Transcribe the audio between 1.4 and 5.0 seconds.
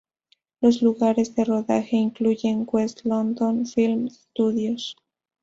rodaje incluyen West London Film Studios.